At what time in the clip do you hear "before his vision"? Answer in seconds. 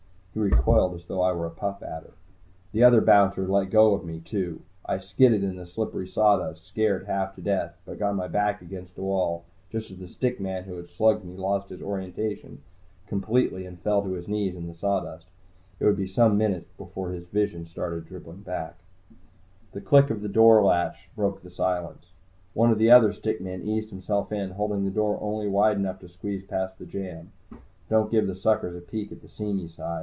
16.77-17.65